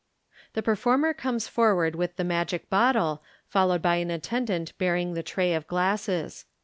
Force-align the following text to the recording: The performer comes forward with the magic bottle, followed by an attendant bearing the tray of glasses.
The 0.53 0.63
performer 0.63 1.13
comes 1.13 1.47
forward 1.47 1.95
with 1.95 2.15
the 2.15 2.23
magic 2.23 2.71
bottle, 2.71 3.21
followed 3.45 3.83
by 3.83 3.97
an 3.97 4.09
attendant 4.09 4.75
bearing 4.79 5.13
the 5.13 5.21
tray 5.21 5.53
of 5.53 5.67
glasses. 5.67 6.45